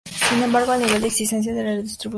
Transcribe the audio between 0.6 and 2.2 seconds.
el nivel de exigencia de redistribución varía.